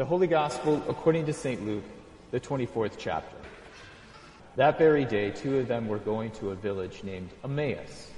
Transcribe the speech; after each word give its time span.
The 0.00 0.06
Holy 0.06 0.28
Gospel 0.28 0.82
according 0.88 1.26
to 1.26 1.34
St. 1.34 1.62
Luke, 1.66 1.84
the 2.30 2.40
24th 2.40 2.94
chapter. 2.96 3.36
That 4.56 4.78
very 4.78 5.04
day, 5.04 5.30
two 5.30 5.58
of 5.58 5.68
them 5.68 5.88
were 5.88 5.98
going 5.98 6.30
to 6.40 6.52
a 6.52 6.54
village 6.54 7.04
named 7.04 7.28
Emmaus, 7.44 8.10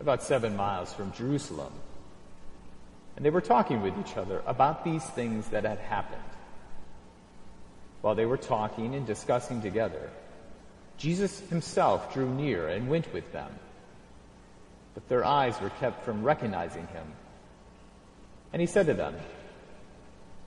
about 0.00 0.24
seven 0.24 0.56
miles 0.56 0.92
from 0.92 1.12
Jerusalem. 1.12 1.72
And 3.14 3.24
they 3.24 3.30
were 3.30 3.40
talking 3.40 3.80
with 3.80 3.96
each 4.00 4.16
other 4.16 4.42
about 4.44 4.84
these 4.84 5.04
things 5.04 5.46
that 5.50 5.62
had 5.62 5.78
happened. 5.78 6.20
While 8.00 8.16
they 8.16 8.26
were 8.26 8.36
talking 8.36 8.96
and 8.96 9.06
discussing 9.06 9.62
together, 9.62 10.10
Jesus 10.98 11.38
himself 11.48 12.12
drew 12.12 12.28
near 12.28 12.66
and 12.66 12.88
went 12.88 13.12
with 13.12 13.32
them. 13.32 13.52
But 14.94 15.08
their 15.08 15.24
eyes 15.24 15.60
were 15.60 15.70
kept 15.78 16.04
from 16.04 16.24
recognizing 16.24 16.88
him. 16.88 17.06
And 18.52 18.60
he 18.60 18.66
said 18.66 18.86
to 18.86 18.94
them, 18.94 19.14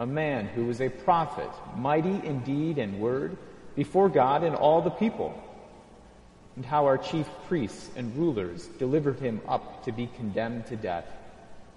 a 0.00 0.06
man 0.06 0.46
who 0.46 0.64
was 0.64 0.80
a 0.80 0.88
prophet, 0.88 1.50
mighty 1.76 2.26
in 2.26 2.40
deed 2.40 2.78
and 2.78 2.98
word, 2.98 3.36
before 3.76 4.08
God 4.08 4.42
and 4.42 4.56
all 4.56 4.80
the 4.80 4.90
people, 4.90 5.38
and 6.56 6.64
how 6.64 6.86
our 6.86 6.96
chief 6.96 7.28
priests 7.46 7.90
and 7.96 8.16
rulers 8.16 8.66
delivered 8.78 9.20
him 9.20 9.42
up 9.46 9.84
to 9.84 9.92
be 9.92 10.08
condemned 10.16 10.66
to 10.66 10.76
death 10.76 11.04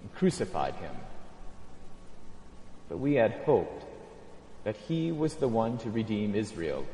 and 0.00 0.14
crucified 0.14 0.74
him. 0.76 0.94
But 2.88 2.96
we 2.96 3.12
had 3.14 3.32
hoped 3.44 3.84
that 4.64 4.76
he 4.88 5.12
was 5.12 5.34
the 5.34 5.48
one 5.48 5.76
to 5.78 5.90
redeem 5.90 6.34
Israel. 6.34 6.86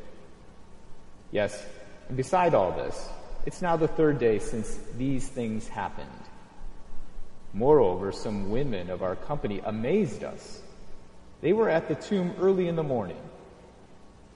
Yes, 1.30 1.64
and 2.08 2.16
beside 2.16 2.54
all 2.54 2.72
this, 2.72 3.08
it's 3.46 3.62
now 3.62 3.76
the 3.76 3.86
third 3.86 4.18
day 4.18 4.40
since 4.40 4.80
these 4.98 5.28
things 5.28 5.68
happened. 5.68 6.08
Moreover, 7.54 8.10
some 8.10 8.50
women 8.50 8.90
of 8.90 9.04
our 9.04 9.14
company 9.14 9.60
amazed 9.64 10.24
us. 10.24 10.60
They 11.40 11.52
were 11.52 11.68
at 11.68 11.88
the 11.88 11.94
tomb 11.94 12.34
early 12.40 12.68
in 12.68 12.76
the 12.76 12.82
morning, 12.82 13.20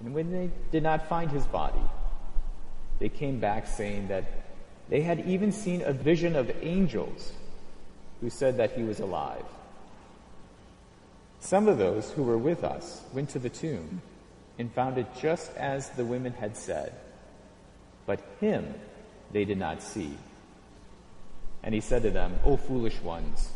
and 0.01 0.15
when 0.15 0.31
they 0.31 0.51
did 0.71 0.83
not 0.83 1.09
find 1.09 1.31
his 1.31 1.47
body, 1.47 1.83
they 2.99 3.09
came 3.09 3.41
back 3.41 3.67
saying 3.67 4.09
that 4.09 4.25
they 4.89 5.01
had 5.01 5.21
even 5.27 5.53
seen 5.53 5.83
a 5.83 5.93
vision 5.93 6.37
of 6.37 6.51
angels 6.63 7.33
who 8.21 8.31
said 8.31 8.57
that 8.57 8.73
he 8.73 8.83
was 8.83 9.01
alive. 9.01 9.45
Some 11.41 11.69
of 11.69 11.77
those 11.77 12.11
who 12.11 12.23
were 12.23 12.39
with 12.39 12.65
us 12.65 13.03
went 13.13 13.31
to 13.31 13.39
the 13.39 13.51
tomb 13.51 14.01
and 14.59 14.73
found 14.73 14.97
it 14.97 15.07
just 15.21 15.55
as 15.57 15.91
the 15.91 16.05
women 16.05 16.33
had 16.33 16.57
said, 16.57 16.95
but 18.07 18.21
him 18.41 18.75
they 19.33 19.45
did 19.45 19.59
not 19.59 19.83
see. 19.83 20.17
And 21.63 21.75
he 21.75 21.81
said 21.81 22.03
to 22.03 22.11
them, 22.11 22.39
O 22.45 22.57
foolish 22.57 23.01
ones, 23.01 23.51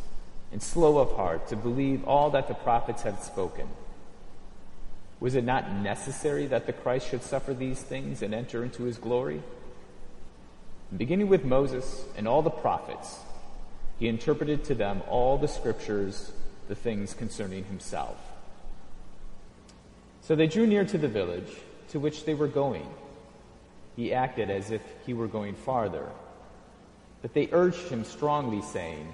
and 0.51 0.61
slow 0.61 0.97
of 0.97 1.15
heart 1.15 1.47
to 1.47 1.55
believe 1.55 2.03
all 2.05 2.29
that 2.31 2.47
the 2.47 2.53
prophets 2.53 3.03
had 3.03 3.21
spoken. 3.21 3.67
Was 5.19 5.35
it 5.35 5.43
not 5.43 5.71
necessary 5.73 6.47
that 6.47 6.65
the 6.65 6.73
Christ 6.73 7.09
should 7.09 7.23
suffer 7.23 7.53
these 7.53 7.81
things 7.81 8.21
and 8.21 8.33
enter 8.33 8.63
into 8.63 8.83
his 8.83 8.97
glory? 8.97 9.43
beginning 10.95 11.27
with 11.27 11.45
Moses 11.45 12.05
and 12.17 12.27
all 12.27 12.41
the 12.41 12.49
prophets, 12.49 13.19
he 13.99 14.07
interpreted 14.07 14.63
to 14.65 14.75
them 14.75 15.01
all 15.07 15.37
the 15.37 15.47
scriptures, 15.47 16.31
the 16.67 16.75
things 16.75 17.13
concerning 17.13 17.63
himself. 17.65 18.17
So 20.21 20.35
they 20.35 20.47
drew 20.47 20.67
near 20.67 20.85
to 20.85 20.97
the 20.97 21.07
village 21.07 21.49
to 21.89 21.99
which 21.99 22.25
they 22.25 22.33
were 22.33 22.47
going. 22.47 22.87
He 23.95 24.13
acted 24.13 24.49
as 24.49 24.71
if 24.71 24.81
he 25.05 25.13
were 25.13 25.27
going 25.27 25.55
farther. 25.55 26.07
But 27.21 27.33
they 27.33 27.49
urged 27.51 27.89
him 27.89 28.03
strongly, 28.03 28.61
saying, 28.61 29.13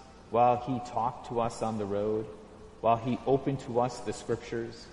while 0.31 0.57
he 0.57 0.79
talked 0.91 1.27
to 1.29 1.39
us 1.39 1.61
on 1.61 1.77
the 1.77 1.85
road, 1.85 2.25
while 2.81 2.97
he 2.97 3.19
opened 3.27 3.59
to 3.61 3.79
us 3.79 3.99
the 3.99 4.13
scriptures? 4.13 4.87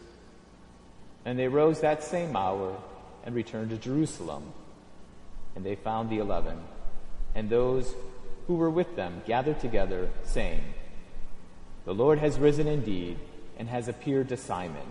And 1.25 1.39
they 1.39 1.49
rose 1.49 1.81
that 1.81 2.03
same 2.03 2.37
hour 2.37 2.77
and 3.25 3.35
returned 3.35 3.71
to 3.71 3.79
Jerusalem. 3.79 4.53
And 5.57 5.65
they 5.65 5.75
found 5.75 6.11
the 6.11 6.19
eleven, 6.19 6.59
and 7.35 7.49
those 7.49 7.95
who 8.47 8.55
were 8.55 8.71
with 8.71 8.95
them 8.97 9.23
gathered 9.27 9.61
together, 9.61 10.09
saying, 10.25 10.63
The 11.85 11.95
Lord 11.95 12.19
has 12.19 12.39
risen 12.39 12.67
indeed, 12.67 13.19
and 13.59 13.69
has 13.69 13.89
appeared 13.89 14.29
to 14.29 14.37
Simon. 14.37 14.87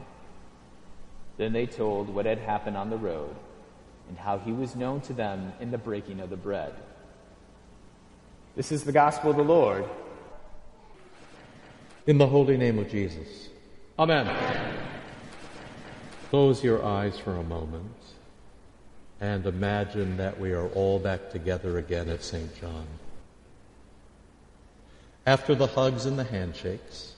Then 1.38 1.54
they 1.54 1.66
told 1.66 2.10
what 2.10 2.26
had 2.26 2.40
happened 2.40 2.76
on 2.76 2.90
the 2.90 2.98
road 2.98 3.36
and 4.10 4.18
how 4.18 4.40
he 4.40 4.52
was 4.52 4.76
known 4.76 5.02
to 5.02 5.14
them 5.14 5.54
in 5.60 5.72
the 5.72 5.78
breaking 5.78 6.20
of 6.20 6.30
the 6.30 6.38
bread. 6.38 6.74
This 8.56 8.72
is 8.72 8.84
the 8.84 8.92
gospel 8.92 9.32
of 9.32 9.38
the 9.38 9.44
Lord. 9.44 9.86
In 12.08 12.18
the 12.18 12.28
holy 12.28 12.58
name 12.58 12.80
of 12.80 12.90
Jesus. 12.90 13.50
Amen. 14.00 14.26
Close 16.30 16.64
your 16.64 16.84
eyes 16.84 17.20
for 17.20 17.36
a 17.36 17.44
moment 17.44 17.92
and 19.22 19.46
imagine 19.46 20.18
that 20.18 20.40
we 20.40 20.52
are 20.54 20.68
all 20.70 20.98
back 21.00 21.30
together 21.30 21.78
again 21.78 22.10
at 22.10 22.24
St. 22.24 22.60
John. 22.60 22.88
After 25.26 25.54
the 25.54 25.68
hugs 25.68 26.06
and 26.06 26.18
the 26.18 26.24
handshakes, 26.24 27.14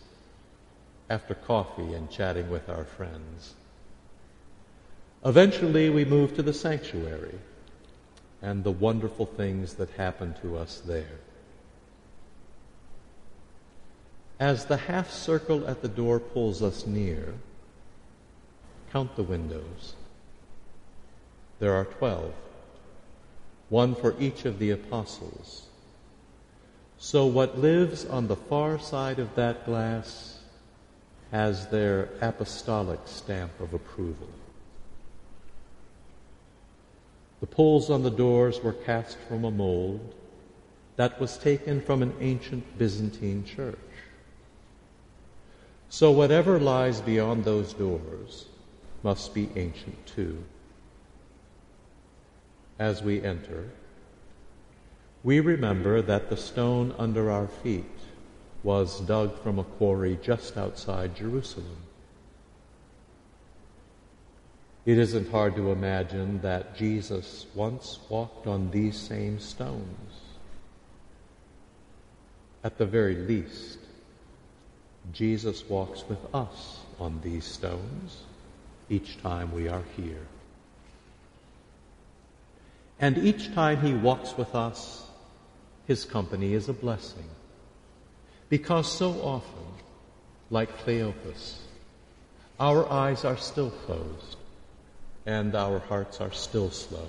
after 1.09 1.33
coffee 1.33 1.93
and 1.93 2.09
chatting 2.09 2.49
with 2.49 2.67
our 2.67 2.85
friends, 2.85 3.53
Eventually, 5.25 5.89
we 5.89 6.05
move 6.05 6.35
to 6.35 6.41
the 6.41 6.53
sanctuary 6.53 7.37
and 8.41 8.63
the 8.63 8.71
wonderful 8.71 9.25
things 9.25 9.73
that 9.73 9.89
happen 9.91 10.33
to 10.41 10.57
us 10.57 10.81
there. 10.85 11.19
As 14.39 14.65
the 14.65 14.77
half 14.77 15.11
circle 15.11 15.67
at 15.67 15.81
the 15.81 15.89
door 15.89 16.19
pulls 16.19 16.63
us 16.63 16.87
near, 16.87 17.33
count 18.91 19.15
the 19.17 19.23
windows. 19.23 19.95
There 21.59 21.73
are 21.73 21.83
twelve, 21.83 22.33
one 23.67 23.95
for 23.95 24.15
each 24.17 24.45
of 24.45 24.57
the 24.57 24.71
apostles. 24.71 25.67
So 26.97 27.25
what 27.25 27.59
lives 27.59 28.05
on 28.05 28.27
the 28.27 28.37
far 28.37 28.79
side 28.79 29.19
of 29.19 29.35
that 29.35 29.65
glass 29.65 30.39
has 31.31 31.67
their 31.67 32.09
apostolic 32.21 33.01
stamp 33.05 33.51
of 33.59 33.73
approval. 33.73 34.29
The 37.41 37.47
pulls 37.47 37.89
on 37.89 38.03
the 38.03 38.09
doors 38.09 38.61
were 38.61 38.73
cast 38.73 39.17
from 39.27 39.43
a 39.43 39.51
mold 39.51 40.15
that 40.95 41.19
was 41.19 41.37
taken 41.37 41.81
from 41.81 42.01
an 42.01 42.13
ancient 42.19 42.77
Byzantine 42.77 43.45
church. 43.45 43.77
So 45.89 46.11
whatever 46.11 46.59
lies 46.59 47.01
beyond 47.01 47.43
those 47.43 47.73
doors 47.73 48.45
must 49.01 49.33
be 49.33 49.49
ancient 49.55 50.05
too. 50.05 50.43
As 52.77 53.01
we 53.01 53.23
enter, 53.23 53.69
we 55.23 55.39
remember 55.39 56.01
that 56.01 56.29
the 56.29 56.37
stone 56.37 56.93
under 56.97 57.31
our 57.31 57.47
feet 57.47 57.85
was 58.63 59.01
dug 59.01 59.41
from 59.41 59.57
a 59.57 59.63
quarry 59.63 60.17
just 60.21 60.57
outside 60.57 61.15
Jerusalem. 61.15 61.77
It 64.85 64.97
isn't 64.97 65.31
hard 65.31 65.55
to 65.55 65.71
imagine 65.71 66.41
that 66.41 66.75
Jesus 66.75 67.45
once 67.53 67.99
walked 68.09 68.47
on 68.47 68.71
these 68.71 68.97
same 68.97 69.39
stones. 69.39 70.21
At 72.63 72.77
the 72.77 72.85
very 72.85 73.15
least, 73.15 73.78
Jesus 75.11 75.67
walks 75.67 76.03
with 76.07 76.19
us 76.33 76.79
on 76.99 77.19
these 77.21 77.45
stones 77.45 78.23
each 78.89 79.21
time 79.21 79.51
we 79.53 79.67
are 79.67 79.83
here. 79.95 80.27
And 82.99 83.17
each 83.17 83.53
time 83.53 83.81
he 83.81 83.93
walks 83.93 84.37
with 84.37 84.53
us, 84.55 85.05
his 85.87 86.05
company 86.05 86.53
is 86.53 86.67
a 86.69 86.73
blessing. 86.73 87.29
Because 88.49 88.91
so 88.91 89.11
often, 89.21 89.65
like 90.49 90.77
Cleopas, 90.79 91.59
our 92.59 92.91
eyes 92.91 93.23
are 93.23 93.37
still 93.37 93.71
closed, 93.71 94.35
and 95.25 95.55
our 95.55 95.79
hearts 95.79 96.19
are 96.19 96.31
still 96.31 96.71
slow, 96.71 97.07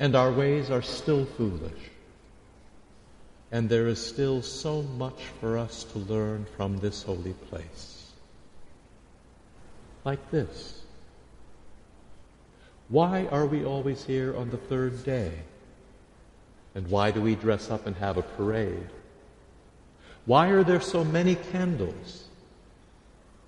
and 0.00 0.16
our 0.16 0.32
ways 0.32 0.70
are 0.70 0.82
still 0.82 1.26
foolish. 1.26 1.90
And 3.52 3.68
there 3.68 3.86
is 3.86 4.04
still 4.04 4.42
so 4.42 4.82
much 4.82 5.22
for 5.40 5.56
us 5.56 5.84
to 5.84 5.98
learn 5.98 6.46
from 6.56 6.78
this 6.78 7.02
holy 7.02 7.34
place. 7.48 8.10
Like 10.04 10.30
this. 10.30 10.82
Why 12.88 13.26
are 13.26 13.46
we 13.46 13.64
always 13.64 14.04
here 14.04 14.36
on 14.36 14.50
the 14.50 14.56
third 14.56 15.04
day? 15.04 15.32
And 16.74 16.88
why 16.88 17.10
do 17.10 17.20
we 17.20 17.34
dress 17.34 17.70
up 17.70 17.86
and 17.86 17.96
have 17.96 18.16
a 18.16 18.22
parade? 18.22 18.88
Why 20.26 20.48
are 20.48 20.64
there 20.64 20.80
so 20.80 21.04
many 21.04 21.36
candles? 21.36 22.24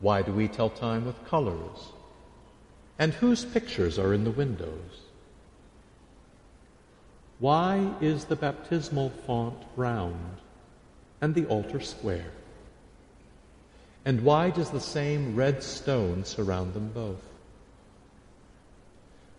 Why 0.00 0.22
do 0.22 0.32
we 0.32 0.48
tell 0.48 0.70
time 0.70 1.04
with 1.06 1.26
colors? 1.26 1.92
And 2.98 3.12
whose 3.12 3.44
pictures 3.44 3.98
are 3.98 4.14
in 4.14 4.24
the 4.24 4.30
windows? 4.30 5.07
Why 7.40 7.94
is 8.00 8.24
the 8.24 8.36
baptismal 8.36 9.10
font 9.10 9.62
round 9.76 10.38
and 11.20 11.34
the 11.34 11.46
altar 11.46 11.80
square? 11.80 12.32
And 14.04 14.22
why 14.22 14.50
does 14.50 14.70
the 14.70 14.80
same 14.80 15.36
red 15.36 15.62
stone 15.62 16.24
surround 16.24 16.74
them 16.74 16.88
both? 16.88 17.22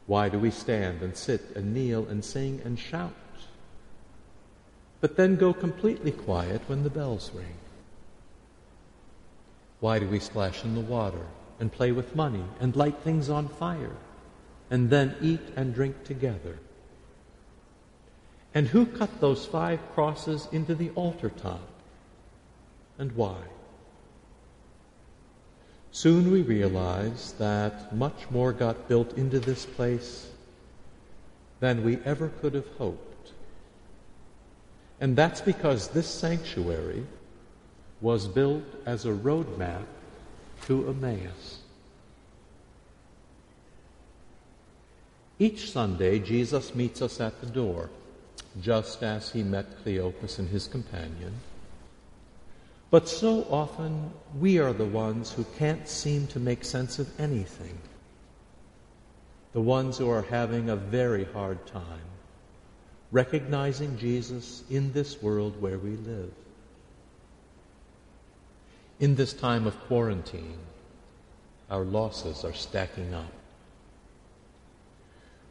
Why 0.06 0.30
do 0.30 0.40
we 0.40 0.50
stand 0.50 1.02
and 1.02 1.16
sit 1.16 1.42
and 1.56 1.74
kneel 1.74 2.08
and 2.08 2.24
sing 2.24 2.62
and 2.64 2.80
shout, 2.80 3.14
but 5.02 5.18
then 5.18 5.36
go 5.36 5.54
completely 5.54 6.12
quiet 6.12 6.62
when 6.68 6.84
the 6.84 6.90
bells 6.90 7.32
ring? 7.34 7.58
Why 9.82 10.00
do 10.00 10.08
we 10.08 10.20
splash 10.20 10.64
in 10.64 10.76
the 10.76 10.82
water 10.82 11.26
and 11.60 11.72
play 11.72 11.92
with 11.92 12.16
money 12.16 12.44
and 12.60 12.76
light 12.76 12.98
things 13.00 13.30
on 13.30 13.50
fire 13.50 13.96
and 14.72 14.90
then 14.90 15.16
eat 15.22 15.42
and 15.56 15.74
drink 15.74 16.04
together? 16.06 16.58
And 18.54 18.68
who 18.68 18.86
cut 18.86 19.20
those 19.20 19.46
five 19.46 19.80
crosses 19.94 20.48
into 20.52 20.76
the 20.76 20.90
altar 20.92 21.30
top? 21.30 21.68
And 22.98 23.12
why? 23.14 23.38
Soon 25.92 26.32
we 26.32 26.42
realize 26.42 27.34
that 27.40 27.96
much 27.96 28.30
more 28.30 28.54
got 28.54 28.88
built 28.88 29.18
into 29.18 29.40
this 29.40 29.66
place 29.66 30.30
than 31.60 31.84
we 31.84 32.00
ever 32.06 32.30
could 32.42 32.54
have 32.54 32.68
hoped. 32.78 33.32
And 35.02 35.16
that's 35.16 35.42
because 35.42 35.90
this 35.90 36.08
sanctuary 36.08 37.06
was 38.02 38.28
built 38.28 38.64
as 38.86 39.06
a 39.06 39.12
roadmap 39.12 39.84
to 40.66 40.88
Emmaus. 40.90 41.60
Each 45.38 45.72
Sunday, 45.72 46.20
Jesus 46.20 46.76
meets 46.76 47.02
us 47.02 47.22
at 47.22 47.40
the 47.40 47.48
door, 47.48 47.90
just 48.62 49.04
as 49.04 49.32
he 49.32 49.44
met 49.44 49.84
Cleopas 49.84 50.40
and 50.40 50.50
his 50.50 50.68
companion. 50.68 51.34
But 52.92 53.08
so 53.08 53.46
often 53.50 54.12
we 54.40 54.58
are 54.58 54.74
the 54.74 54.86
ones 54.86 55.32
who 55.32 55.46
can't 55.58 55.88
seem 55.88 56.28
to 56.28 56.40
make 56.40 56.66
sense 56.66 57.00
of 57.00 57.08
anything. 57.20 57.78
The 59.54 59.62
ones 59.62 59.98
who 59.98 60.10
are 60.10 60.24
having 60.24 60.70
a 60.70 60.76
very 60.76 61.26
hard 61.26 61.66
time 61.68 62.10
recognizing 63.12 63.98
Jesus 63.98 64.64
in 64.70 64.94
this 64.94 65.22
world 65.22 65.60
where 65.62 65.80
we 65.80 65.92
live. 65.92 66.32
In 69.00 69.16
this 69.16 69.34
time 69.34 69.66
of 69.66 69.80
quarantine, 69.82 70.60
our 71.72 71.84
losses 71.84 72.44
are 72.44 72.54
stacking 72.54 73.14
up. 73.14 73.39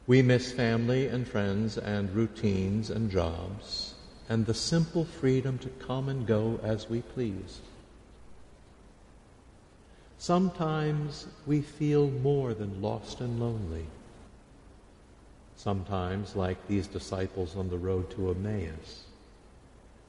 We 0.09 0.23
miss 0.23 0.51
family 0.53 1.07
and 1.07 1.29
friends 1.29 1.77
and 1.77 2.11
routines 2.15 2.89
and 2.89 3.11
jobs 3.11 3.93
and 4.27 4.47
the 4.47 4.55
simple 4.55 5.05
freedom 5.05 5.59
to 5.59 5.69
come 5.69 6.09
and 6.09 6.27
go 6.27 6.59
as 6.63 6.89
we 6.89 7.03
please. 7.03 7.61
Sometimes 10.17 11.27
we 11.47 11.61
feel 11.61 12.09
more 12.09 12.55
than 12.55 12.81
lost 12.81 13.21
and 13.21 13.39
lonely. 13.39 13.85
Sometimes, 15.57 16.35
like 16.35 16.67
these 16.69 16.87
disciples 16.87 17.55
on 17.55 17.69
the 17.69 17.77
road 17.77 18.11
to 18.13 18.31
Emmaus, 18.31 19.05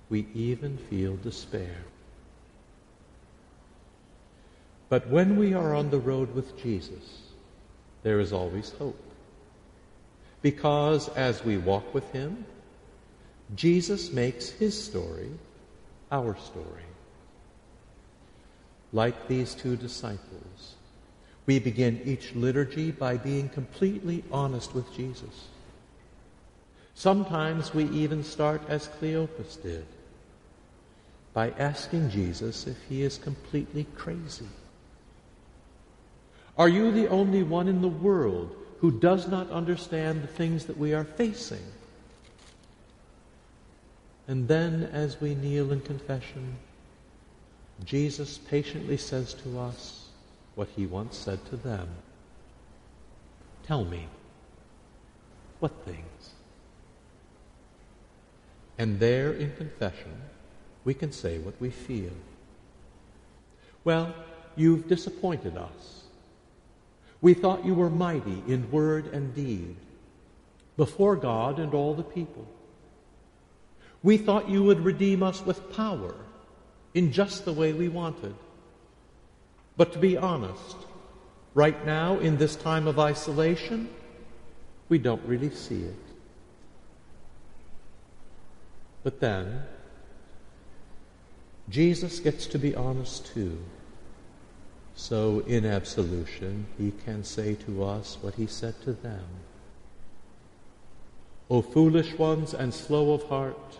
we 0.09 0.27
even 0.33 0.77
feel 0.77 1.17
despair. 1.17 1.75
But 4.87 5.09
when 5.09 5.35
we 5.35 5.53
are 5.53 5.75
on 5.75 5.89
the 5.89 5.99
road 5.99 6.33
with 6.33 6.57
Jesus, 6.57 7.23
there 8.03 8.21
is 8.21 8.31
always 8.31 8.69
hope. 8.71 9.08
Because 10.41 11.09
as 11.09 11.43
we 11.43 11.57
walk 11.57 11.93
with 11.93 12.09
Him, 12.11 12.45
Jesus 13.55 14.11
makes 14.11 14.49
his 14.49 14.81
story 14.81 15.31
our 16.11 16.35
story. 16.37 16.83
Like 18.93 19.27
these 19.27 19.55
two 19.55 19.75
disciples, 19.75 20.75
we 21.45 21.59
begin 21.59 22.01
each 22.05 22.35
liturgy 22.35 22.91
by 22.91 23.17
being 23.17 23.49
completely 23.49 24.23
honest 24.31 24.73
with 24.75 24.91
Jesus. 24.95 25.47
Sometimes 26.93 27.73
we 27.73 27.85
even 27.85 28.23
start 28.23 28.61
as 28.67 28.87
Cleopas 28.99 29.61
did, 29.61 29.85
by 31.33 31.51
asking 31.51 32.09
Jesus 32.09 32.67
if 32.67 32.77
he 32.83 33.03
is 33.03 33.17
completely 33.17 33.85
crazy. 33.95 34.49
Are 36.57 36.69
you 36.69 36.91
the 36.91 37.07
only 37.07 37.41
one 37.41 37.67
in 37.67 37.81
the 37.81 37.87
world 37.87 38.55
who 38.79 38.91
does 38.91 39.27
not 39.27 39.49
understand 39.49 40.23
the 40.23 40.27
things 40.27 40.65
that 40.65 40.77
we 40.77 40.93
are 40.93 41.03
facing? 41.03 41.63
And 44.27 44.47
then, 44.47 44.83
as 44.93 45.19
we 45.19 45.35
kneel 45.35 45.71
in 45.71 45.81
confession, 45.81 46.55
Jesus 47.83 48.37
patiently 48.37 48.97
says 48.97 49.33
to 49.35 49.59
us 49.59 50.07
what 50.55 50.69
he 50.75 50.85
once 50.85 51.17
said 51.17 51.43
to 51.45 51.57
them 51.57 51.87
Tell 53.65 53.85
me, 53.85 54.07
what 55.59 55.71
things? 55.85 56.33
And 58.77 58.99
there 58.99 59.33
in 59.33 59.55
confession, 59.55 60.21
we 60.85 60.93
can 60.93 61.11
say 61.11 61.37
what 61.37 61.59
we 61.59 61.69
feel. 61.69 62.13
Well, 63.83 64.13
you've 64.55 64.87
disappointed 64.87 65.57
us. 65.57 66.03
We 67.21 67.33
thought 67.33 67.65
you 67.65 67.73
were 67.73 67.89
mighty 67.89 68.43
in 68.47 68.71
word 68.71 69.07
and 69.07 69.33
deed 69.35 69.75
before 70.77 71.15
God 71.15 71.59
and 71.59 71.73
all 71.73 71.93
the 71.93 72.03
people. 72.03 72.47
We 74.01 74.17
thought 74.17 74.49
you 74.49 74.63
would 74.63 74.85
redeem 74.85 75.21
us 75.21 75.45
with 75.45 75.73
power 75.73 76.15
in 76.93 77.11
just 77.11 77.43
the 77.43 77.53
way 77.53 77.73
we 77.73 77.89
wanted. 77.89 78.35
But 79.75 79.91
to 79.93 79.99
be 79.99 80.17
honest, 80.17 80.75
right 81.53 81.85
now, 81.85 82.17
in 82.19 82.37
this 82.37 82.55
time 82.55 82.87
of 82.87 82.99
isolation, 82.99 83.89
we 84.87 84.97
don't 84.97 85.25
really 85.25 85.49
see 85.49 85.83
it. 85.83 85.95
But 89.03 89.19
then, 89.19 89.63
Jesus 91.69 92.19
gets 92.19 92.47
to 92.47 92.57
be 92.57 92.75
honest 92.75 93.25
too. 93.27 93.57
So 94.95 95.39
in 95.47 95.65
absolution, 95.65 96.67
he 96.77 96.91
can 97.05 97.23
say 97.23 97.55
to 97.65 97.83
us 97.83 98.17
what 98.21 98.35
he 98.35 98.47
said 98.47 98.81
to 98.83 98.93
them. 98.93 99.25
O 101.49 101.61
foolish 101.61 102.17
ones 102.17 102.53
and 102.53 102.73
slow 102.73 103.13
of 103.13 103.23
heart, 103.23 103.79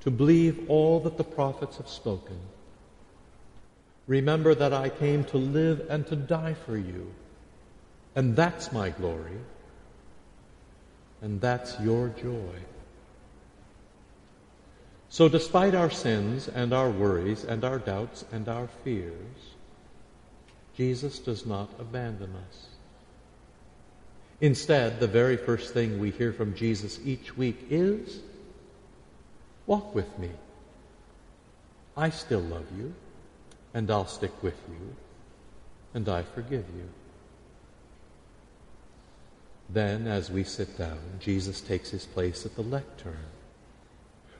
to 0.00 0.10
believe 0.10 0.68
all 0.68 1.00
that 1.00 1.16
the 1.16 1.24
prophets 1.24 1.76
have 1.76 1.88
spoken. 1.88 2.38
Remember 4.06 4.54
that 4.54 4.72
I 4.72 4.88
came 4.88 5.24
to 5.24 5.36
live 5.36 5.86
and 5.88 6.06
to 6.06 6.16
die 6.16 6.54
for 6.54 6.76
you, 6.76 7.12
and 8.14 8.34
that's 8.34 8.72
my 8.72 8.90
glory, 8.90 9.38
and 11.22 11.40
that's 11.40 11.78
your 11.80 12.08
joy. 12.08 12.56
So, 15.08 15.28
despite 15.28 15.74
our 15.74 15.90
sins 15.90 16.48
and 16.48 16.72
our 16.72 16.88
worries 16.88 17.44
and 17.44 17.64
our 17.64 17.78
doubts 17.78 18.24
and 18.32 18.48
our 18.48 18.68
fears, 18.84 19.54
Jesus 20.80 21.18
does 21.18 21.44
not 21.44 21.68
abandon 21.78 22.32
us. 22.48 22.68
Instead, 24.40 24.98
the 24.98 25.06
very 25.06 25.36
first 25.36 25.74
thing 25.74 25.98
we 25.98 26.10
hear 26.10 26.32
from 26.32 26.54
Jesus 26.54 26.98
each 27.04 27.36
week 27.36 27.66
is 27.68 28.20
Walk 29.66 29.94
with 29.94 30.18
me. 30.18 30.30
I 31.98 32.08
still 32.08 32.40
love 32.40 32.64
you, 32.78 32.94
and 33.74 33.90
I'll 33.90 34.06
stick 34.06 34.32
with 34.42 34.58
you, 34.70 34.96
and 35.92 36.08
I 36.08 36.22
forgive 36.22 36.64
you. 36.74 36.88
Then, 39.68 40.06
as 40.06 40.30
we 40.30 40.44
sit 40.44 40.78
down, 40.78 40.98
Jesus 41.20 41.60
takes 41.60 41.90
his 41.90 42.06
place 42.06 42.46
at 42.46 42.56
the 42.56 42.62
lectern, 42.62 43.26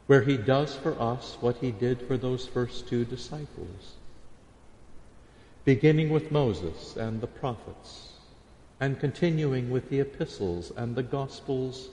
where 0.07 0.23
he 0.23 0.39
does 0.39 0.75
for 0.75 0.99
us 0.99 1.37
what 1.43 1.59
he 1.59 1.71
did 1.71 2.01
for 2.01 2.17
those 2.17 2.47
first 2.47 2.89
two 2.89 3.05
disciples. 3.05 4.00
Beginning 5.65 6.09
with 6.09 6.33
Moses 6.33 6.97
and 6.97 7.21
the 7.21 7.27
prophets, 7.27 8.13
and 8.81 8.99
continuing 8.99 9.71
with 9.71 9.91
the 9.91 10.01
epistles 10.01 10.73
and 10.75 10.97
the 10.97 11.03
gospels, 11.03 11.91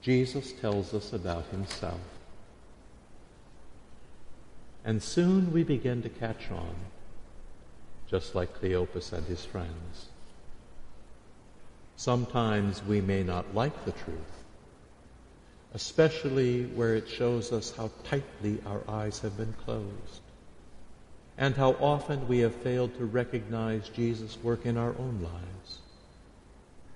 Jesus 0.00 0.52
tells 0.52 0.94
us 0.94 1.12
about 1.12 1.44
himself. 1.48 2.00
And 4.86 5.02
soon 5.02 5.52
we 5.52 5.62
begin 5.62 6.00
to 6.02 6.08
catch 6.08 6.50
on, 6.50 6.74
just 8.08 8.34
like 8.34 8.58
Cleopas 8.58 9.12
and 9.12 9.26
his 9.26 9.44
friends. 9.44 10.06
Sometimes 11.96 12.82
we 12.84 13.02
may 13.02 13.22
not 13.22 13.54
like 13.54 13.84
the 13.84 13.92
truth, 13.92 14.44
especially 15.74 16.64
where 16.64 16.94
it 16.94 17.08
shows 17.08 17.52
us 17.52 17.76
how 17.76 17.90
tightly 18.02 18.60
our 18.64 18.80
eyes 18.88 19.20
have 19.20 19.36
been 19.36 19.52
closed 19.64 20.22
and 21.38 21.56
how 21.56 21.72
often 21.72 22.28
we 22.28 22.40
have 22.40 22.54
failed 22.54 22.96
to 22.96 23.04
recognize 23.04 23.88
Jesus' 23.88 24.38
work 24.42 24.66
in 24.66 24.76
our 24.76 24.94
own 24.98 25.20
lives, 25.22 25.78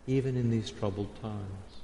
even 0.07 0.37
in 0.37 0.50
these 0.50 0.71
troubled 0.71 1.14
times. 1.23 1.81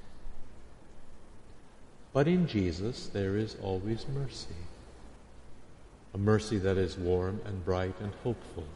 But 2.13 2.29
in 2.29 2.47
Jesus, 2.47 3.07
there 3.07 3.37
is 3.37 3.57
always 3.63 4.07
mercy, 4.09 4.55
a 6.13 6.19
mercy 6.19 6.59
that 6.59 6.77
is 6.77 6.99
warm 6.99 7.41
and 7.47 7.65
bright 7.65 7.95
and 8.01 8.13
hopeful, 8.23 8.67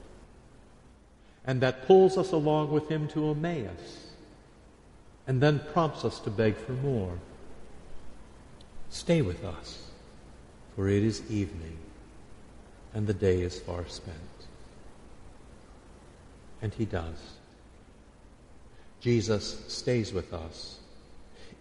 and 1.44 1.60
that 1.60 1.86
pulls 1.86 2.16
us 2.16 2.32
along 2.32 2.70
with 2.70 2.88
him 2.88 3.08
to 3.08 3.30
Emmaus 3.30 4.06
and 5.26 5.40
then 5.40 5.60
prompts 5.72 6.04
us 6.04 6.20
to 6.20 6.30
beg 6.30 6.56
for 6.56 6.72
more. 6.72 7.18
Stay 8.90 9.22
with 9.22 9.44
us, 9.44 9.90
for 10.74 10.88
it 10.88 11.02
is 11.02 11.28
evening, 11.30 11.76
and 12.96 13.06
the 13.06 13.12
day 13.12 13.42
is 13.42 13.60
far 13.60 13.84
spent. 13.86 14.16
And 16.62 16.72
he 16.72 16.86
does. 16.86 17.34
Jesus 19.00 19.62
stays 19.68 20.14
with 20.14 20.32
us 20.32 20.78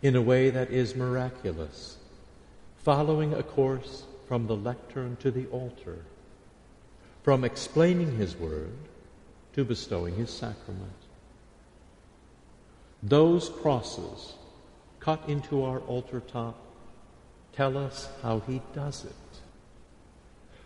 in 0.02 0.16
a 0.16 0.22
way 0.22 0.50
that 0.50 0.72
is 0.72 0.96
miraculous, 0.96 1.98
following 2.78 3.34
a 3.34 3.44
course 3.44 4.04
from 4.30 4.48
the 4.48 4.56
lectern 4.56 5.18
to 5.18 5.30
the 5.30 5.46
altar, 5.48 5.98
from 7.22 7.44
explaining 7.44 8.16
his 8.16 8.38
word 8.38 8.72
to 9.56 9.66
bestowing 9.66 10.16
his 10.16 10.30
sacrament. 10.30 11.02
Those 13.04 13.50
crosses 13.50 14.36
cut 15.02 15.22
into 15.28 15.66
our 15.66 15.80
altar 15.80 16.22
top 16.22 16.56
tell 17.52 17.78
us 17.78 18.08
how 18.22 18.40
he 18.40 18.62
does 18.74 19.04
it. 19.04 19.25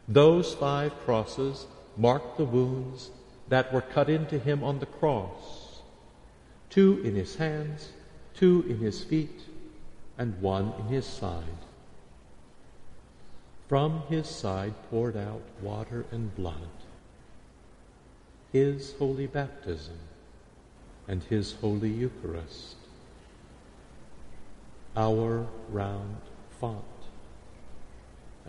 Those 0.10 0.56
five 0.56 0.98
crosses 1.06 1.68
mark 1.96 2.36
the 2.36 2.44
wounds 2.46 3.12
that 3.48 3.72
were 3.72 3.82
cut 3.82 4.10
into 4.10 4.40
him 4.40 4.64
on 4.64 4.80
the 4.80 4.88
cross. 4.88 5.82
Two 6.72 7.00
in 7.04 7.14
his 7.14 7.36
hands, 7.36 7.90
two 8.34 8.66
in 8.68 8.80
his 8.80 9.04
feet, 9.04 9.42
and 10.18 10.42
one 10.42 10.74
in 10.80 10.88
his 10.88 11.06
side. 11.06 11.44
From 13.68 14.02
his 14.10 14.28
side 14.28 14.74
poured 14.90 15.16
out 15.16 15.44
water 15.62 16.08
and 16.12 16.36
blood, 16.36 16.70
his 18.52 18.96
holy 18.98 19.28
baptism 19.28 20.00
and 21.08 21.22
his 21.22 21.54
holy 21.54 21.92
Eucharist, 21.92 22.78
our 24.98 25.46
round 25.70 26.18
font, 26.60 26.84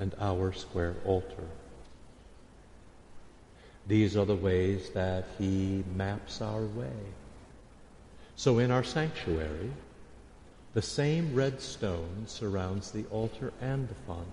and 0.01 0.15
our 0.19 0.53
square 0.53 0.97
altar. 1.05 1.45
These 3.87 4.17
are 4.17 4.25
the 4.25 4.35
ways 4.35 4.91
that 4.91 5.27
he 5.39 5.85
maps 5.95 6.41
our 6.41 6.63
way. 6.63 6.99
So 8.35 8.59
in 8.59 8.71
our 8.71 8.83
sanctuary, 8.83 9.71
the 10.73 10.83
same 10.83 11.35
red 11.35 11.61
stone 11.61 12.25
surrounds 12.27 12.91
the 12.91 13.05
altar 13.11 13.53
and 13.61 13.89
the 13.89 13.95
font. 14.07 14.27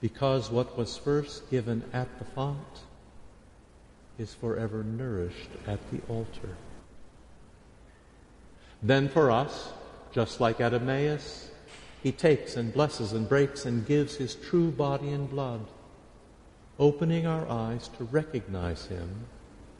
Because 0.00 0.50
what 0.50 0.78
was 0.78 0.96
first 0.96 1.50
given 1.50 1.82
at 1.92 2.18
the 2.18 2.24
font 2.24 2.80
is 4.18 4.32
forever 4.34 4.84
nourished 4.84 5.50
at 5.66 5.80
the 5.90 6.00
altar. 6.08 6.56
Then 8.82 9.08
for 9.08 9.30
us, 9.30 9.72
just 10.12 10.40
like 10.40 10.60
at 10.60 10.74
Emmaus, 10.74 11.50
he 12.02 12.12
takes 12.12 12.56
and 12.56 12.72
blesses 12.72 13.12
and 13.12 13.28
breaks 13.28 13.66
and 13.66 13.86
gives 13.86 14.16
his 14.16 14.34
true 14.34 14.70
body 14.70 15.10
and 15.10 15.28
blood, 15.28 15.66
opening 16.78 17.26
our 17.26 17.48
eyes 17.48 17.88
to 17.98 18.04
recognize 18.04 18.86
him 18.86 19.26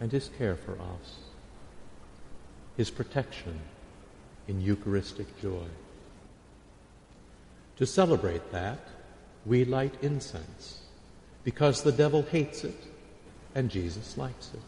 and 0.00 0.12
his 0.12 0.30
care 0.36 0.56
for 0.56 0.72
us, 0.72 1.18
his 2.76 2.90
protection 2.90 3.58
in 4.48 4.60
Eucharistic 4.60 5.40
joy. 5.40 5.66
To 7.76 7.86
celebrate 7.86 8.52
that, 8.52 8.86
we 9.46 9.64
light 9.64 9.94
incense 10.02 10.80
because 11.44 11.82
the 11.82 11.92
devil 11.92 12.22
hates 12.22 12.64
it 12.64 12.76
and 13.54 13.70
Jesus 13.70 14.18
likes 14.18 14.50
it. 14.52 14.60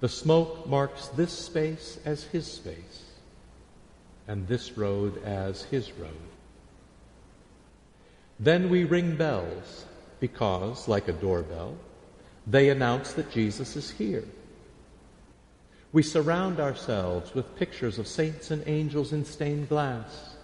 The 0.00 0.08
smoke 0.08 0.68
marks 0.68 1.08
this 1.08 1.32
space 1.32 1.98
as 2.04 2.24
his 2.24 2.46
space, 2.46 3.04
and 4.28 4.46
this 4.46 4.78
road 4.78 5.20
as 5.24 5.64
his 5.64 5.90
road. 5.92 6.28
Then 8.38 8.68
we 8.68 8.84
ring 8.84 9.16
bells 9.16 9.84
because, 10.20 10.86
like 10.86 11.08
a 11.08 11.12
doorbell, 11.12 11.76
they 12.46 12.68
announce 12.68 13.14
that 13.14 13.32
Jesus 13.32 13.74
is 13.74 13.90
here. 13.90 14.24
We 15.92 16.02
surround 16.04 16.60
ourselves 16.60 17.34
with 17.34 17.56
pictures 17.56 17.98
of 17.98 18.06
saints 18.06 18.52
and 18.52 18.62
angels 18.68 19.12
in 19.12 19.24
stained 19.24 19.68
glass 19.68 20.36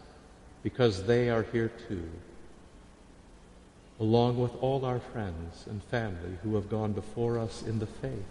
because 0.64 1.04
they 1.04 1.30
are 1.30 1.44
here 1.52 1.70
too 1.86 2.10
along 4.00 4.38
with 4.38 4.54
all 4.60 4.84
our 4.84 4.98
friends 4.98 5.66
and 5.68 5.82
family 5.84 6.36
who 6.42 6.54
have 6.54 6.68
gone 6.68 6.92
before 6.92 7.38
us 7.38 7.62
in 7.62 7.78
the 7.78 7.86
faith. 7.86 8.24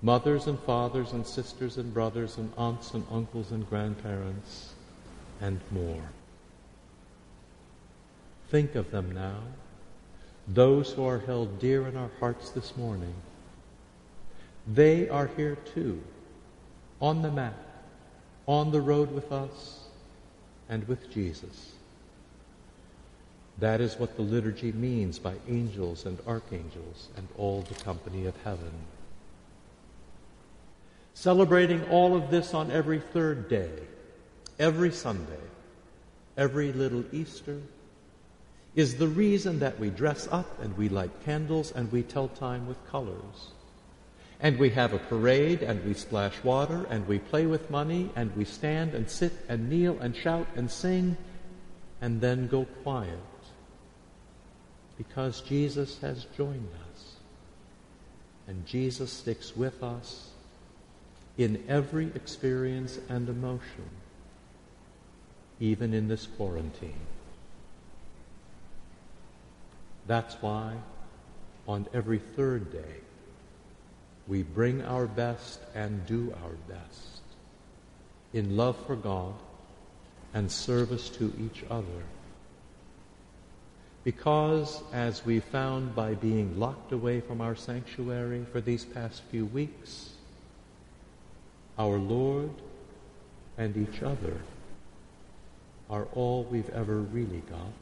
Mothers 0.00 0.46
and 0.46 0.58
fathers 0.60 1.12
and 1.12 1.26
sisters 1.26 1.76
and 1.76 1.92
brothers 1.92 2.38
and 2.38 2.52
aunts 2.56 2.94
and 2.94 3.04
uncles 3.10 3.50
and 3.50 3.68
grandparents 3.68 4.74
and 5.40 5.60
more. 5.70 6.10
Think 8.50 8.76
of 8.76 8.90
them 8.90 9.10
now, 9.10 9.40
those 10.46 10.92
who 10.92 11.04
are 11.04 11.18
held 11.18 11.58
dear 11.58 11.86
in 11.86 11.96
our 11.96 12.10
hearts 12.20 12.50
this 12.50 12.76
morning. 12.76 13.14
They 14.66 15.08
are 15.08 15.30
here 15.36 15.56
too, 15.74 16.00
on 17.00 17.22
the 17.22 17.30
map, 17.30 17.58
on 18.46 18.70
the 18.70 18.80
road 18.80 19.12
with 19.12 19.32
us 19.32 19.80
and 20.68 20.86
with 20.86 21.10
Jesus. 21.10 21.72
That 23.58 23.80
is 23.80 23.98
what 23.98 24.16
the 24.16 24.22
liturgy 24.22 24.70
means 24.70 25.18
by 25.18 25.34
angels 25.48 26.06
and 26.06 26.18
archangels 26.26 27.08
and 27.16 27.26
all 27.36 27.62
the 27.62 27.74
company 27.82 28.26
of 28.26 28.36
heaven. 28.44 28.72
Celebrating 31.18 31.82
all 31.90 32.14
of 32.14 32.30
this 32.30 32.54
on 32.54 32.70
every 32.70 33.00
third 33.00 33.48
day, 33.48 33.72
every 34.56 34.92
Sunday, 34.92 35.42
every 36.36 36.72
little 36.72 37.04
Easter, 37.10 37.60
is 38.76 38.98
the 38.98 39.08
reason 39.08 39.58
that 39.58 39.80
we 39.80 39.90
dress 39.90 40.28
up 40.30 40.62
and 40.62 40.78
we 40.78 40.88
light 40.88 41.10
candles 41.24 41.72
and 41.72 41.90
we 41.90 42.04
tell 42.04 42.28
time 42.28 42.68
with 42.68 42.76
colors. 42.88 43.50
And 44.38 44.60
we 44.60 44.70
have 44.70 44.92
a 44.92 45.00
parade 45.00 45.60
and 45.60 45.84
we 45.84 45.94
splash 45.94 46.40
water 46.44 46.86
and 46.88 47.04
we 47.08 47.18
play 47.18 47.46
with 47.46 47.68
money 47.68 48.10
and 48.14 48.30
we 48.36 48.44
stand 48.44 48.94
and 48.94 49.10
sit 49.10 49.32
and 49.48 49.68
kneel 49.68 49.98
and 49.98 50.14
shout 50.14 50.46
and 50.54 50.70
sing 50.70 51.16
and 52.00 52.20
then 52.20 52.46
go 52.46 52.64
quiet 52.84 53.18
because 54.96 55.40
Jesus 55.40 55.98
has 55.98 56.26
joined 56.36 56.70
us. 56.92 57.16
And 58.46 58.64
Jesus 58.66 59.12
sticks 59.12 59.56
with 59.56 59.82
us 59.82 60.28
in 61.38 61.64
every 61.68 62.06
experience 62.16 62.98
and 63.08 63.28
emotion, 63.28 63.88
even 65.60 65.94
in 65.94 66.08
this 66.08 66.26
quarantine. 66.36 67.06
That's 70.08 70.34
why 70.42 70.74
on 71.68 71.86
every 71.94 72.18
third 72.18 72.72
day, 72.72 73.00
we 74.26 74.42
bring 74.42 74.82
our 74.82 75.06
best 75.06 75.60
and 75.74 76.04
do 76.06 76.34
our 76.42 76.52
best 76.68 77.22
in 78.32 78.56
love 78.56 78.76
for 78.86 78.96
God 78.96 79.34
and 80.34 80.50
service 80.50 81.08
to 81.10 81.32
each 81.40 81.64
other. 81.70 82.02
Because, 84.04 84.82
as 84.92 85.24
we 85.24 85.40
found 85.40 85.94
by 85.94 86.14
being 86.14 86.58
locked 86.58 86.92
away 86.92 87.20
from 87.20 87.40
our 87.40 87.54
sanctuary 87.54 88.44
for 88.50 88.60
these 88.60 88.84
past 88.84 89.22
few 89.30 89.46
weeks, 89.46 90.10
our 91.78 91.98
Lord, 91.98 92.50
and 93.56 93.76
each 93.76 94.02
other 94.02 94.40
are 95.88 96.06
all 96.14 96.44
we've 96.44 96.68
ever 96.70 96.98
really 96.98 97.42
got. 97.48 97.72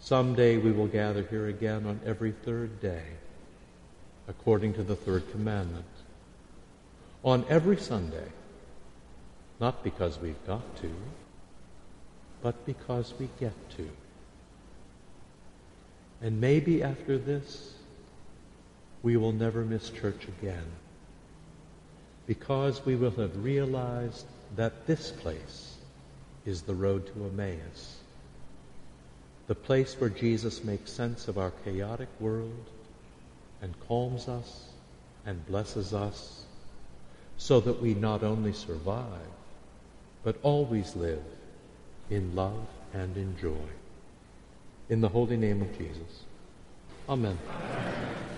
Someday 0.00 0.56
we 0.56 0.72
will 0.72 0.86
gather 0.86 1.22
here 1.22 1.48
again 1.48 1.84
on 1.86 2.00
every 2.06 2.32
third 2.32 2.80
day, 2.80 3.02
according 4.28 4.74
to 4.74 4.82
the 4.82 4.96
third 4.96 5.30
commandment. 5.32 5.84
On 7.24 7.44
every 7.48 7.76
Sunday, 7.76 8.28
not 9.58 9.82
because 9.82 10.18
we've 10.18 10.46
got 10.46 10.76
to, 10.76 10.90
but 12.42 12.64
because 12.66 13.12
we 13.18 13.28
get 13.40 13.54
to. 13.76 13.88
And 16.22 16.40
maybe 16.40 16.82
after 16.82 17.18
this, 17.18 17.75
we 19.02 19.16
will 19.16 19.32
never 19.32 19.64
miss 19.64 19.90
church 19.90 20.26
again 20.28 20.66
because 22.26 22.84
we 22.84 22.96
will 22.96 23.12
have 23.12 23.44
realized 23.44 24.26
that 24.56 24.86
this 24.86 25.10
place 25.10 25.76
is 26.44 26.62
the 26.62 26.74
road 26.74 27.06
to 27.06 27.24
Emmaus, 27.24 27.98
the 29.46 29.54
place 29.54 29.94
where 29.98 30.10
Jesus 30.10 30.64
makes 30.64 30.90
sense 30.90 31.28
of 31.28 31.38
our 31.38 31.52
chaotic 31.64 32.08
world 32.20 32.66
and 33.62 33.74
calms 33.88 34.28
us 34.28 34.64
and 35.24 35.46
blesses 35.46 35.92
us 35.92 36.44
so 37.36 37.60
that 37.60 37.80
we 37.80 37.94
not 37.94 38.22
only 38.22 38.52
survive, 38.52 39.30
but 40.24 40.36
always 40.42 40.96
live 40.96 41.22
in 42.10 42.34
love 42.34 42.66
and 42.92 43.16
in 43.16 43.36
joy. 43.38 43.68
In 44.88 45.00
the 45.00 45.08
holy 45.08 45.36
name 45.36 45.62
of 45.62 45.78
Jesus. 45.78 46.24
Amen. 47.08 47.38
Amen. 47.48 48.35